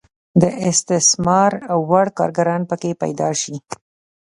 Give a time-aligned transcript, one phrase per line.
[0.41, 1.51] د استثمار
[1.89, 3.55] وړ کارګران پکې پیدا شي.